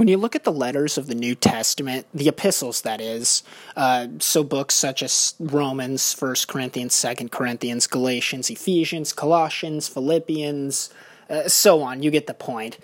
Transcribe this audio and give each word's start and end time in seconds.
When 0.00 0.08
you 0.08 0.16
look 0.16 0.34
at 0.34 0.44
the 0.44 0.50
letters 0.50 0.96
of 0.96 1.08
the 1.08 1.14
New 1.14 1.34
Testament, 1.34 2.06
the 2.14 2.26
epistles, 2.26 2.80
that 2.80 3.02
is, 3.02 3.42
uh, 3.76 4.06
so 4.18 4.42
books 4.42 4.74
such 4.74 5.02
as 5.02 5.34
Romans, 5.38 6.14
First 6.14 6.48
Corinthians, 6.48 6.94
Second 6.94 7.30
Corinthians, 7.30 7.86
Galatians, 7.86 8.48
Ephesians, 8.48 9.12
Colossians, 9.12 9.88
Philippians, 9.88 10.88
uh, 11.28 11.48
so 11.48 11.82
on, 11.82 12.02
you 12.02 12.10
get 12.10 12.26
the 12.26 12.32
point. 12.32 12.78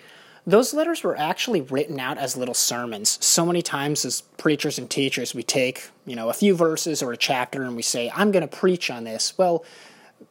Those 0.46 0.74
letters 0.74 1.02
were 1.02 1.16
actually 1.16 1.62
written 1.62 1.98
out 1.98 2.18
as 2.18 2.37
little 2.37 2.52
sermons. 2.52 3.17
So 3.24 3.46
many 3.46 3.62
times, 3.62 4.04
as 4.04 4.21
preachers 4.37 4.76
and 4.76 4.90
teachers, 4.90 5.35
we 5.35 5.42
take 5.42 5.88
you 6.04 6.17
know 6.17 6.28
a 6.28 6.35
few 6.35 6.54
verses 6.54 7.03
or 7.03 7.12
a 7.12 7.17
chapter 7.17 7.62
and 7.62 7.76
we 7.76 7.83
say, 7.83 8.12
"I'm 8.14 8.30
going 8.30 8.46
to 8.46 8.56
preach 8.56 8.90
on 8.90 9.04
this." 9.04 9.38
Well, 9.38 9.64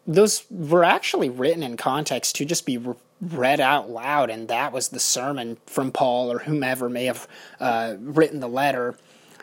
those 0.06 0.46
were 0.52 0.84
actually 0.84 1.30
written 1.32 1.64
in 1.64 1.78
context 1.78 2.36
to 2.36 2.46
just 2.46 2.64
be 2.64 2.78
read 3.34 3.60
out 3.60 3.90
loud, 3.90 4.30
and 4.30 4.48
that 4.48 4.72
was 4.72 4.90
the 4.90 5.00
sermon 5.00 5.58
from 5.66 5.92
Paul 5.92 6.32
or 6.32 6.40
whomever 6.40 6.90
may 6.90 7.06
have 7.06 7.28
uh, 7.60 7.96
written 8.00 8.40
the 8.40 8.48
letter. 8.48 8.98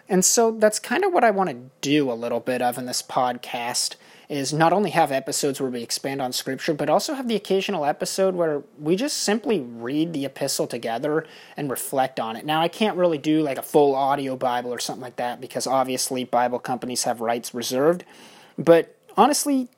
And 0.08 0.24
so 0.24 0.50
that's 0.50 0.78
kind 0.78 1.04
of 1.04 1.12
what 1.12 1.24
I 1.24 1.30
want 1.30 1.50
to 1.50 1.56
do 1.80 2.10
a 2.10 2.14
little 2.14 2.40
bit 2.40 2.60
of 2.60 2.76
in 2.78 2.86
this 2.86 3.02
podcast 3.02 3.96
is 4.28 4.52
not 4.52 4.72
only 4.72 4.90
have 4.90 5.12
episodes 5.12 5.60
where 5.60 5.70
we 5.70 5.82
expand 5.82 6.22
on 6.22 6.32
scripture, 6.32 6.72
but 6.72 6.88
also 6.88 7.12
have 7.12 7.28
the 7.28 7.36
occasional 7.36 7.84
episode 7.84 8.34
where 8.34 8.62
we 8.80 8.96
just 8.96 9.18
simply 9.18 9.60
read 9.60 10.12
the 10.12 10.24
epistle 10.24 10.66
together 10.66 11.26
and 11.56 11.70
reflect 11.70 12.18
on 12.18 12.34
it. 12.36 12.44
Now, 12.44 12.62
I 12.62 12.68
can't 12.68 12.96
really 12.96 13.18
do 13.18 13.42
like 13.42 13.58
a 13.58 13.62
full 13.62 13.94
audio 13.94 14.36
Bible 14.36 14.72
or 14.72 14.78
something 14.78 15.02
like 15.02 15.16
that 15.16 15.40
because 15.40 15.66
obviously 15.66 16.24
Bible 16.24 16.58
companies 16.58 17.04
have 17.04 17.20
rights 17.20 17.52
reserved. 17.52 18.04
But 18.56 18.96
honestly, 19.18 19.68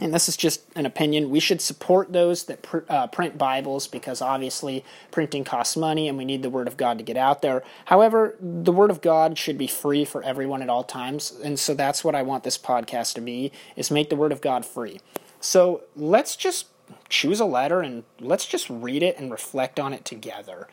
and 0.00 0.12
this 0.12 0.28
is 0.28 0.36
just 0.36 0.62
an 0.74 0.86
opinion, 0.86 1.30
we 1.30 1.40
should 1.40 1.60
support 1.60 2.12
those 2.12 2.44
that 2.44 2.62
pr- 2.62 2.78
uh, 2.88 3.06
print 3.06 3.38
Bibles 3.38 3.86
because 3.86 4.20
obviously 4.20 4.84
printing 5.10 5.44
costs 5.44 5.76
money 5.76 6.08
and 6.08 6.18
we 6.18 6.24
need 6.24 6.42
the 6.42 6.50
Word 6.50 6.66
of 6.66 6.76
God 6.76 6.98
to 6.98 7.04
get 7.04 7.16
out 7.16 7.42
there. 7.42 7.62
However, 7.86 8.36
the 8.40 8.72
Word 8.72 8.90
of 8.90 9.00
God 9.00 9.38
should 9.38 9.56
be 9.56 9.68
free 9.68 10.04
for 10.04 10.22
everyone 10.22 10.62
at 10.62 10.68
all 10.68 10.84
times, 10.84 11.32
and 11.42 11.58
so 11.58 11.74
that's 11.74 12.02
what 12.02 12.14
I 12.14 12.22
want 12.22 12.44
this 12.44 12.58
podcast 12.58 13.14
to 13.14 13.20
be, 13.20 13.52
is 13.76 13.90
make 13.90 14.10
the 14.10 14.16
Word 14.16 14.32
of 14.32 14.40
God 14.40 14.66
free. 14.66 15.00
So 15.40 15.82
let's 15.94 16.36
just 16.36 16.66
choose 17.08 17.40
a 17.40 17.44
letter 17.44 17.80
and 17.80 18.04
let's 18.20 18.46
just 18.46 18.68
read 18.68 19.02
it 19.02 19.18
and 19.18 19.30
reflect 19.30 19.78
on 19.78 19.92
it 19.92 20.04
together. 20.04 20.68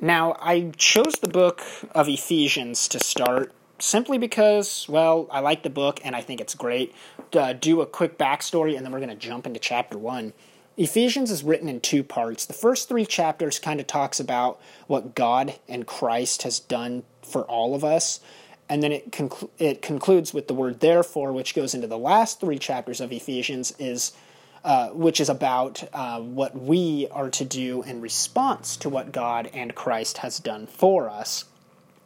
Now, 0.00 0.36
I 0.40 0.72
chose 0.76 1.14
the 1.20 1.28
book 1.28 1.62
of 1.94 2.08
Ephesians 2.08 2.88
to 2.88 2.98
start 2.98 3.52
simply 3.80 4.18
because, 4.18 4.86
well, 4.88 5.28
I 5.30 5.40
like 5.40 5.62
the 5.62 5.70
book 5.70 6.00
and 6.04 6.14
I 6.14 6.20
think 6.20 6.40
it's 6.40 6.54
great. 6.54 6.94
Uh, 7.32 7.52
do 7.52 7.80
a 7.80 7.86
quick 7.86 8.18
backstory 8.18 8.76
and 8.76 8.84
then 8.84 8.92
we're 8.92 8.98
going 8.98 9.10
to 9.10 9.16
jump 9.16 9.46
into 9.46 9.60
chapter 9.60 9.98
one. 9.98 10.32
Ephesians 10.76 11.30
is 11.30 11.44
written 11.44 11.68
in 11.68 11.80
two 11.80 12.02
parts. 12.02 12.46
The 12.46 12.54
first 12.54 12.88
three 12.88 13.04
chapters 13.04 13.58
kind 13.58 13.80
of 13.80 13.86
talks 13.86 14.18
about 14.18 14.60
what 14.86 15.14
God 15.14 15.54
and 15.68 15.86
Christ 15.86 16.42
has 16.42 16.58
done 16.58 17.02
for 17.22 17.42
all 17.42 17.74
of 17.74 17.84
us. 17.84 18.20
And 18.68 18.82
then 18.82 18.92
it, 18.92 19.10
conclu- 19.10 19.50
it 19.58 19.82
concludes 19.82 20.32
with 20.32 20.48
the 20.48 20.54
word 20.54 20.80
therefore, 20.80 21.32
which 21.32 21.54
goes 21.54 21.74
into 21.74 21.86
the 21.86 21.98
last 21.98 22.40
three 22.40 22.58
chapters 22.58 23.00
of 23.00 23.12
Ephesians, 23.12 23.74
is 23.78 24.12
uh, 24.64 24.88
which 24.90 25.20
is 25.20 25.28
about 25.28 25.82
uh, 25.92 26.20
what 26.20 26.54
we 26.54 27.08
are 27.10 27.30
to 27.30 27.44
do 27.44 27.82
in 27.82 28.00
response 28.00 28.76
to 28.76 28.88
what 28.88 29.10
God 29.10 29.50
and 29.54 29.74
Christ 29.74 30.18
has 30.18 30.38
done 30.38 30.66
for 30.66 31.08
us. 31.08 31.46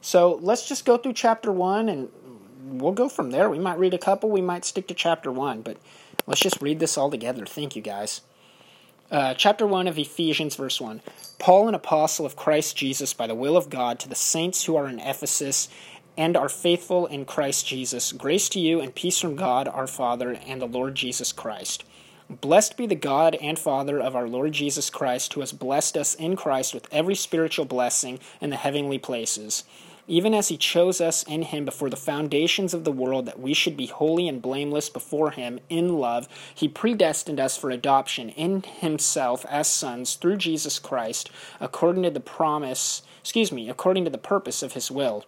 So 0.04 0.38
let's 0.42 0.68
just 0.68 0.84
go 0.84 0.98
through 0.98 1.14
chapter 1.14 1.50
one 1.50 1.88
and 1.88 2.10
we'll 2.62 2.92
go 2.92 3.08
from 3.08 3.30
there. 3.30 3.48
We 3.48 3.58
might 3.58 3.78
read 3.78 3.94
a 3.94 3.98
couple, 3.98 4.30
we 4.30 4.42
might 4.42 4.66
stick 4.66 4.86
to 4.88 4.94
chapter 4.94 5.32
one, 5.32 5.62
but 5.62 5.78
let's 6.26 6.42
just 6.42 6.60
read 6.60 6.78
this 6.78 6.98
all 6.98 7.10
together. 7.10 7.46
Thank 7.46 7.74
you, 7.74 7.80
guys. 7.80 8.20
Uh, 9.10 9.32
chapter 9.32 9.66
1 9.66 9.88
of 9.88 9.98
Ephesians, 9.98 10.56
verse 10.56 10.78
1. 10.78 11.00
Paul, 11.38 11.68
an 11.68 11.74
apostle 11.74 12.26
of 12.26 12.36
Christ 12.36 12.76
Jesus, 12.76 13.14
by 13.14 13.26
the 13.26 13.34
will 13.34 13.56
of 13.56 13.70
God, 13.70 13.98
to 14.00 14.08
the 14.08 14.14
saints 14.14 14.64
who 14.64 14.76
are 14.76 14.88
in 14.88 15.00
Ephesus 15.00 15.70
and 16.18 16.36
are 16.36 16.50
faithful 16.50 17.06
in 17.06 17.24
Christ 17.24 17.66
Jesus, 17.66 18.12
grace 18.12 18.50
to 18.50 18.60
you 18.60 18.80
and 18.80 18.94
peace 18.94 19.18
from 19.18 19.36
God 19.36 19.68
our 19.68 19.86
Father 19.86 20.32
and 20.46 20.60
the 20.60 20.66
Lord 20.66 20.96
Jesus 20.96 21.32
Christ. 21.32 21.82
Blessed 22.28 22.76
be 22.76 22.86
the 22.86 22.94
God 22.94 23.36
and 23.40 23.58
Father 23.58 24.00
of 24.00 24.14
our 24.14 24.28
Lord 24.28 24.52
Jesus 24.52 24.90
Christ, 24.90 25.32
who 25.32 25.40
has 25.40 25.52
blessed 25.52 25.96
us 25.96 26.14
in 26.14 26.36
Christ 26.36 26.74
with 26.74 26.88
every 26.92 27.14
spiritual 27.14 27.64
blessing 27.64 28.18
in 28.42 28.50
the 28.50 28.56
heavenly 28.56 28.98
places 28.98 29.64
even 30.06 30.34
as 30.34 30.48
he 30.48 30.56
chose 30.56 31.00
us 31.00 31.22
in 31.24 31.42
him 31.42 31.64
before 31.64 31.90
the 31.90 31.96
foundations 31.96 32.74
of 32.74 32.84
the 32.84 32.92
world 32.92 33.26
that 33.26 33.40
we 33.40 33.54
should 33.54 33.76
be 33.76 33.86
holy 33.86 34.28
and 34.28 34.42
blameless 34.42 34.88
before 34.88 35.30
him 35.30 35.58
in 35.68 35.98
love 35.98 36.28
he 36.54 36.68
predestined 36.68 37.40
us 37.40 37.56
for 37.56 37.70
adoption 37.70 38.28
in 38.30 38.62
himself 38.62 39.44
as 39.48 39.68
sons 39.68 40.14
through 40.14 40.36
Jesus 40.36 40.78
Christ 40.78 41.30
according 41.60 42.02
to 42.02 42.10
the 42.10 42.20
promise 42.20 43.02
excuse 43.20 43.50
me 43.50 43.68
according 43.68 44.04
to 44.04 44.10
the 44.10 44.18
purpose 44.18 44.62
of 44.62 44.74
his 44.74 44.90
will. 44.90 45.24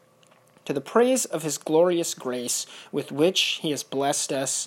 To 0.66 0.72
the 0.72 0.80
praise 0.80 1.24
of 1.24 1.44
his 1.44 1.58
glorious 1.58 2.12
grace 2.12 2.66
with 2.90 3.12
which 3.12 3.60
he 3.62 3.70
has 3.70 3.84
blessed 3.84 4.32
us 4.32 4.66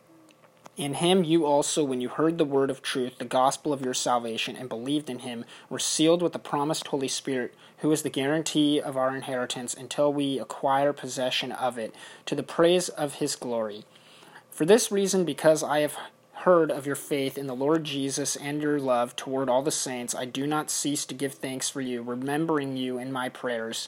In 0.77 0.95
him 0.95 1.23
you 1.23 1.45
also, 1.45 1.83
when 1.83 1.99
you 1.99 2.07
heard 2.09 2.37
the 2.37 2.45
word 2.45 2.69
of 2.69 2.81
truth, 2.81 3.17
the 3.17 3.25
gospel 3.25 3.73
of 3.73 3.83
your 3.83 3.93
salvation, 3.93 4.55
and 4.55 4.69
believed 4.69 5.09
in 5.09 5.19
him, 5.19 5.43
were 5.69 5.79
sealed 5.79 6.21
with 6.21 6.33
the 6.33 6.39
promised 6.39 6.87
Holy 6.87 7.09
Spirit, 7.09 7.53
who 7.79 7.91
is 7.91 8.03
the 8.03 8.09
guarantee 8.09 8.79
of 8.79 8.95
our 8.95 9.15
inheritance 9.15 9.73
until 9.73 10.13
we 10.13 10.39
acquire 10.39 10.93
possession 10.93 11.51
of 11.51 11.77
it, 11.77 11.93
to 12.25 12.35
the 12.35 12.43
praise 12.43 12.87
of 12.87 13.15
his 13.15 13.35
glory. 13.35 13.83
For 14.49 14.65
this 14.65 14.91
reason, 14.91 15.25
because 15.25 15.61
I 15.61 15.79
have 15.79 15.97
heard 16.33 16.71
of 16.71 16.87
your 16.87 16.95
faith 16.95 17.37
in 17.37 17.47
the 17.47 17.55
Lord 17.55 17.83
Jesus 17.83 18.35
and 18.35 18.61
your 18.61 18.79
love 18.79 19.15
toward 19.15 19.49
all 19.49 19.61
the 19.61 19.71
saints, 19.71 20.15
I 20.15 20.25
do 20.25 20.47
not 20.47 20.71
cease 20.71 21.05
to 21.05 21.13
give 21.13 21.33
thanks 21.33 21.69
for 21.69 21.81
you, 21.81 22.01
remembering 22.01 22.77
you 22.77 22.97
in 22.97 23.11
my 23.11 23.29
prayers 23.29 23.87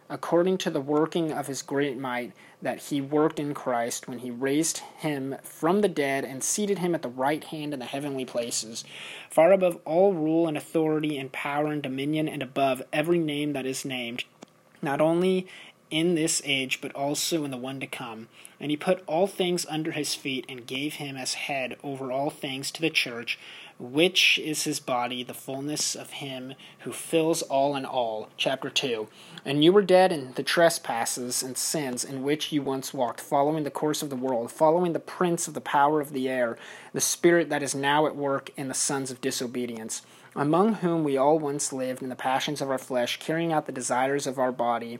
according 0.11 0.57
to 0.57 0.69
the 0.69 0.81
working 0.81 1.31
of 1.31 1.47
his 1.47 1.61
great 1.61 1.97
might 1.97 2.33
that 2.61 2.79
he 2.79 2.99
worked 2.99 3.39
in 3.39 3.53
Christ 3.53 4.09
when 4.09 4.19
he 4.19 4.29
raised 4.29 4.79
him 4.97 5.37
from 5.41 5.79
the 5.79 5.87
dead 5.87 6.25
and 6.25 6.43
seated 6.43 6.79
him 6.79 6.93
at 6.93 7.01
the 7.01 7.09
right 7.09 7.43
hand 7.45 7.73
in 7.73 7.79
the 7.79 7.85
heavenly 7.85 8.25
places, 8.25 8.83
far 9.29 9.53
above 9.53 9.79
all 9.85 10.13
rule 10.13 10.49
and 10.49 10.57
authority 10.57 11.17
and 11.17 11.31
power 11.31 11.67
and 11.67 11.81
dominion, 11.81 12.27
and 12.27 12.43
above 12.43 12.83
every 12.91 13.19
name 13.19 13.53
that 13.53 13.65
is 13.65 13.85
named, 13.85 14.25
not 14.81 14.99
only 14.99 15.47
in 15.91 16.15
this 16.15 16.41
age, 16.45 16.79
but 16.81 16.95
also 16.95 17.43
in 17.43 17.51
the 17.51 17.57
one 17.57 17.79
to 17.79 17.87
come. 17.87 18.29
And 18.59 18.71
he 18.71 18.77
put 18.77 19.03
all 19.05 19.27
things 19.27 19.65
under 19.69 19.91
his 19.91 20.15
feet 20.15 20.45
and 20.49 20.65
gave 20.65 20.95
him 20.95 21.17
as 21.17 21.33
head 21.35 21.75
over 21.83 22.11
all 22.11 22.29
things 22.29 22.71
to 22.71 22.81
the 22.81 22.89
church 22.89 23.37
which 23.81 24.37
is 24.37 24.63
his 24.63 24.79
body, 24.79 25.23
the 25.23 25.33
fullness 25.33 25.95
of 25.95 26.11
him 26.11 26.53
who 26.79 26.91
fills 26.91 27.41
all 27.41 27.75
in 27.75 27.83
all. 27.83 28.29
Chapter 28.37 28.69
2. 28.69 29.07
And 29.43 29.63
you 29.63 29.73
were 29.73 29.81
dead 29.81 30.11
in 30.11 30.33
the 30.33 30.43
trespasses 30.43 31.41
and 31.41 31.57
sins 31.57 32.03
in 32.03 32.21
which 32.21 32.51
you 32.51 32.61
once 32.61 32.93
walked, 32.93 33.19
following 33.19 33.63
the 33.63 33.71
course 33.71 34.03
of 34.03 34.11
the 34.11 34.15
world, 34.15 34.51
following 34.51 34.93
the 34.93 34.99
prince 34.99 35.47
of 35.47 35.55
the 35.55 35.61
power 35.61 35.99
of 35.99 36.13
the 36.13 36.29
air, 36.29 36.57
the 36.93 37.01
spirit 37.01 37.49
that 37.49 37.63
is 37.63 37.73
now 37.73 38.05
at 38.05 38.15
work 38.15 38.51
in 38.55 38.67
the 38.67 38.75
sons 38.75 39.09
of 39.09 39.19
disobedience, 39.19 40.03
among 40.35 40.75
whom 40.75 41.03
we 41.03 41.17
all 41.17 41.39
once 41.39 41.73
lived 41.73 42.03
in 42.03 42.09
the 42.09 42.15
passions 42.15 42.61
of 42.61 42.69
our 42.69 42.77
flesh, 42.77 43.17
carrying 43.19 43.51
out 43.51 43.65
the 43.65 43.71
desires 43.71 44.27
of 44.27 44.37
our 44.37 44.51
body 44.51 44.99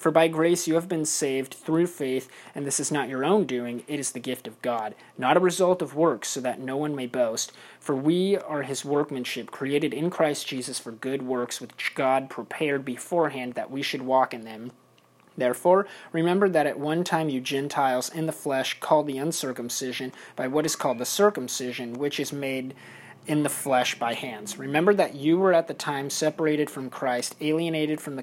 For 0.00 0.10
by 0.10 0.28
grace 0.28 0.66
you 0.66 0.76
have 0.76 0.88
been 0.88 1.04
saved 1.04 1.52
through 1.52 1.88
faith, 1.88 2.30
and 2.54 2.66
this 2.66 2.80
is 2.80 2.90
not 2.90 3.10
your 3.10 3.22
own 3.22 3.44
doing, 3.44 3.84
it 3.86 4.00
is 4.00 4.12
the 4.12 4.18
gift 4.18 4.46
of 4.46 4.62
God, 4.62 4.94
not 5.18 5.36
a 5.36 5.40
result 5.40 5.82
of 5.82 5.94
works, 5.94 6.30
so 6.30 6.40
that 6.40 6.58
no 6.58 6.78
one 6.78 6.96
may 6.96 7.06
boast. 7.06 7.52
For 7.78 7.94
we 7.94 8.38
are 8.38 8.62
his 8.62 8.82
workmanship, 8.82 9.50
created 9.50 9.92
in 9.92 10.08
Christ 10.08 10.46
Jesus 10.46 10.78
for 10.78 10.90
good 10.90 11.20
works, 11.20 11.60
which 11.60 11.92
God 11.94 12.30
prepared 12.30 12.82
beforehand 12.82 13.52
that 13.52 13.70
we 13.70 13.82
should 13.82 14.00
walk 14.00 14.32
in 14.32 14.46
them. 14.46 14.72
Therefore, 15.36 15.86
remember 16.12 16.48
that 16.48 16.66
at 16.66 16.80
one 16.80 17.04
time 17.04 17.28
you 17.28 17.42
Gentiles 17.42 18.08
in 18.08 18.24
the 18.24 18.32
flesh 18.32 18.80
called 18.80 19.06
the 19.06 19.18
uncircumcision 19.18 20.12
by 20.34 20.48
what 20.48 20.64
is 20.64 20.76
called 20.76 20.96
the 20.96 21.04
circumcision, 21.04 21.92
which 21.92 22.18
is 22.18 22.32
made 22.32 22.72
in 23.26 23.42
the 23.42 23.50
flesh 23.50 23.98
by 23.98 24.14
hands. 24.14 24.56
Remember 24.56 24.94
that 24.94 25.14
you 25.14 25.36
were 25.36 25.52
at 25.52 25.68
the 25.68 25.74
time 25.74 26.08
separated 26.08 26.70
from 26.70 26.88
Christ, 26.88 27.36
alienated 27.42 28.00
from 28.00 28.16
the 28.16 28.22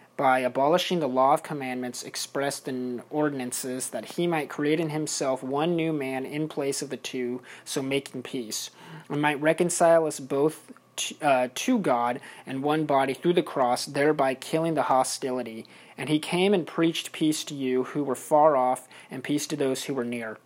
by 0.17 0.39
abolishing 0.39 0.99
the 0.99 1.07
law 1.07 1.33
of 1.33 1.43
commandments 1.43 2.03
expressed 2.03 2.67
in 2.67 3.01
ordinances, 3.09 3.89
that 3.89 4.05
he 4.05 4.27
might 4.27 4.49
create 4.49 4.79
in 4.79 4.89
himself 4.89 5.41
one 5.41 5.75
new 5.75 5.91
man 5.91 6.25
in 6.25 6.47
place 6.47 6.81
of 6.81 6.89
the 6.89 6.97
two, 6.97 7.41
so 7.65 7.81
making 7.81 8.23
peace, 8.23 8.69
and 9.09 9.21
might 9.21 9.41
reconcile 9.41 10.05
us 10.05 10.19
both 10.19 10.71
to, 10.95 11.15
uh, 11.21 11.47
to 11.55 11.79
God 11.79 12.19
and 12.45 12.63
one 12.63 12.85
body 12.85 13.13
through 13.13 13.33
the 13.33 13.43
cross, 13.43 13.85
thereby 13.85 14.33
killing 14.33 14.75
the 14.75 14.83
hostility. 14.83 15.65
And 15.97 16.09
he 16.09 16.19
came 16.19 16.53
and 16.53 16.67
preached 16.67 17.11
peace 17.11 17.43
to 17.45 17.55
you 17.55 17.83
who 17.83 18.03
were 18.03 18.15
far 18.15 18.55
off, 18.55 18.87
and 19.09 19.23
peace 19.23 19.47
to 19.47 19.55
those 19.55 19.85
who 19.85 19.93
were 19.93 20.05
near. 20.05 20.37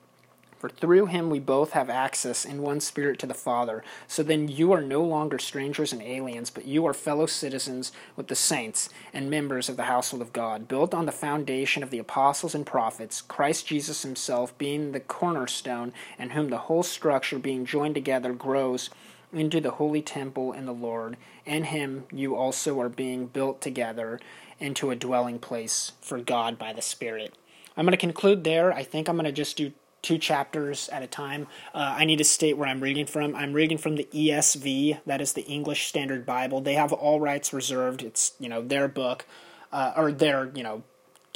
For 0.66 0.70
through 0.70 1.06
him 1.06 1.30
we 1.30 1.38
both 1.38 1.74
have 1.74 1.92
access 1.92 2.44
in 2.44 2.64
one 2.64 2.80
spirit 2.80 3.20
to 3.20 3.28
the 3.28 3.36
Father. 3.36 3.84
So 4.08 4.24
then 4.24 4.48
you 4.48 4.72
are 4.72 4.82
no 4.82 5.04
longer 5.04 5.38
strangers 5.38 5.94
and 5.94 6.02
aliens, 6.02 6.50
but 6.50 6.66
you 6.66 6.88
are 6.88 6.94
fellow 6.96 7.28
citizens 7.28 7.92
with 8.16 8.30
the 8.30 8.36
saints 8.36 8.90
and 9.14 9.30
members 9.30 9.70
of 9.70 9.78
the 9.78 9.84
household 9.84 10.24
of 10.24 10.34
God, 10.34 10.68
built 10.68 10.96
on 10.96 11.06
the 11.06 11.12
foundation 11.12 11.84
of 11.84 11.92
the 11.92 12.00
apostles 12.00 12.56
and 12.56 12.66
prophets, 12.66 13.22
Christ 13.22 13.68
Jesus 13.68 14.02
himself 14.02 14.58
being 14.58 14.92
the 14.92 15.00
cornerstone, 15.00 15.94
and 16.18 16.32
whom 16.32 16.50
the 16.50 16.58
whole 16.66 16.82
structure 16.82 17.38
being 17.38 17.64
joined 17.64 17.94
together 17.94 18.34
grows 18.34 18.90
into 19.32 19.62
the 19.62 19.70
holy 19.70 20.02
temple 20.02 20.52
in 20.52 20.66
the 20.66 20.74
Lord. 20.74 21.16
In 21.46 21.66
him 21.66 22.06
you 22.12 22.36
also 22.36 22.82
are 22.82 22.90
being 22.90 23.28
built 23.28 23.62
together 23.62 24.20
into 24.60 24.90
a 24.90 24.96
dwelling 24.96 25.38
place 25.38 25.92
for 26.02 26.18
God 26.18 26.58
by 26.58 26.74
the 26.74 26.82
Spirit. 26.82 27.36
I'm 27.78 27.86
going 27.86 27.92
to 27.92 27.98
conclude 27.98 28.44
there. 28.44 28.74
I 28.74 28.82
think 28.82 29.08
I'm 29.08 29.16
going 29.16 29.26
to 29.26 29.32
just 29.32 29.58
do 29.58 29.72
two 30.06 30.18
chapters 30.20 30.88
at 30.90 31.02
a 31.02 31.08
time. 31.08 31.48
Uh, 31.74 31.96
I 31.98 32.06
need 32.06 32.18
to 32.18 32.24
state 32.24 32.58
where 32.58 32.70
I'm 32.70 32.80
reading 32.80 33.08
from. 33.08 33.36
I'm 33.36 33.54
reading 33.54 33.80
from 33.80 33.96
the 33.96 34.08
ESV, 34.14 35.00
that 35.08 35.20
is 35.20 35.34
the 35.34 35.42
English 35.42 35.88
Standard 35.88 36.28
Bible. 36.28 36.62
They 36.62 36.76
have 36.76 36.94
all 36.94 37.20
rights 37.20 37.52
reserved. 37.52 38.04
It's 38.04 38.34
you 38.40 38.48
know 38.48 38.62
their 38.62 38.88
book, 38.88 39.26
uh, 39.74 39.94
or 39.98 40.12
their 40.12 40.52
you 40.54 40.62
know, 40.62 40.84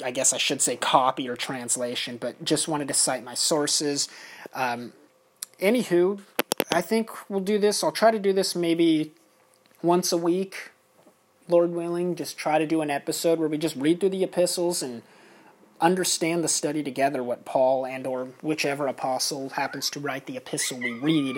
I 0.04 0.12
guess 0.12 0.32
I 0.32 0.38
should 0.38 0.62
say 0.62 0.76
copy 0.76 1.28
or 1.28 1.34
translation. 1.34 2.16
But 2.16 2.44
just 2.44 2.68
wanted 2.68 2.86
to 2.88 2.94
cite 2.94 3.24
my 3.24 3.34
sources. 3.34 4.08
Um, 4.54 4.92
anywho, 5.58 6.20
I 6.70 6.80
think 6.80 7.10
we'll 7.28 7.40
do 7.40 7.58
this. 7.58 7.82
I'll 7.82 7.90
try 7.90 8.12
to 8.12 8.20
do 8.20 8.32
this 8.32 8.54
maybe 8.54 9.12
once 9.82 10.12
a 10.12 10.16
week, 10.16 10.70
Lord 11.48 11.70
willing. 11.70 12.14
Just 12.14 12.38
try 12.38 12.58
to 12.58 12.66
do 12.66 12.82
an 12.82 12.90
episode 12.90 13.40
where 13.40 13.48
we 13.48 13.58
just 13.58 13.74
read 13.74 13.98
through 13.98 14.10
the 14.10 14.22
epistles 14.22 14.80
and 14.80 15.02
understand 15.80 16.44
the 16.44 16.48
study 16.48 16.82
together 16.82 17.22
what 17.22 17.44
paul 17.44 17.86
and 17.86 18.06
or 18.06 18.28
whichever 18.42 18.86
apostle 18.86 19.48
happens 19.50 19.90
to 19.90 20.00
write 20.00 20.26
the 20.26 20.36
epistle 20.36 20.78
we 20.78 20.92
read 20.92 21.36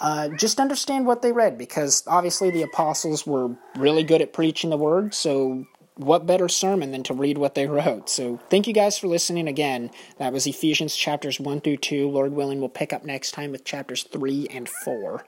uh, 0.00 0.28
just 0.28 0.58
understand 0.58 1.06
what 1.06 1.22
they 1.22 1.30
read 1.30 1.56
because 1.56 2.02
obviously 2.08 2.50
the 2.50 2.62
apostles 2.62 3.26
were 3.26 3.54
really 3.76 4.02
good 4.02 4.20
at 4.20 4.32
preaching 4.32 4.70
the 4.70 4.76
word 4.76 5.14
so 5.14 5.66
what 5.96 6.26
better 6.26 6.48
sermon 6.48 6.90
than 6.90 7.02
to 7.04 7.14
read 7.14 7.38
what 7.38 7.54
they 7.54 7.66
wrote? 7.66 8.08
So 8.08 8.40
thank 8.50 8.66
you 8.66 8.74
guys 8.74 8.98
for 8.98 9.06
listening 9.06 9.46
again. 9.46 9.90
That 10.18 10.32
was 10.32 10.46
ephesians 10.46 10.96
chapters 10.96 11.38
1 11.38 11.60
through 11.60 11.78
2 11.78 12.08
lord 12.08 12.32
willing 12.32 12.60
we'll 12.60 12.68
pick 12.68 12.92
up 12.92 13.04
next 13.04 13.32
time 13.32 13.52
with 13.52 13.64
chapters 13.64 14.02
3 14.04 14.48
and 14.50 14.68
4 14.68 15.24